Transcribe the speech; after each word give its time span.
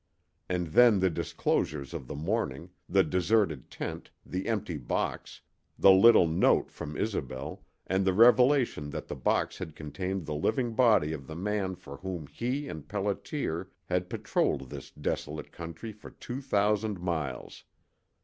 And 0.49 0.69
then 0.69 0.99
the 0.99 1.11
disclosures 1.11 1.93
of 1.93 2.07
the 2.07 2.15
morning, 2.15 2.71
the 2.89 3.03
deserted 3.03 3.69
tent, 3.69 4.09
the 4.25 4.47
empty 4.47 4.77
box, 4.77 5.41
the 5.77 5.91
little 5.91 6.25
note 6.27 6.71
from 6.71 6.97
Isobel, 6.97 7.63
and 7.85 8.03
the 8.03 8.11
revelation 8.15 8.89
that 8.89 9.07
the 9.07 9.15
box 9.15 9.59
had 9.59 9.75
contained 9.75 10.25
the 10.25 10.33
living 10.33 10.73
body 10.73 11.13
of 11.13 11.27
the 11.27 11.35
man 11.35 11.75
for 11.75 11.97
whom 11.97 12.25
he 12.25 12.67
and 12.67 12.87
Pelliter 12.87 13.67
had 13.85 14.09
patrolled 14.09 14.71
this 14.71 14.89
desolate 14.89 15.51
country 15.51 15.91
for 15.91 16.09
two 16.09 16.41
thousand 16.41 16.99
miles. 16.99 17.63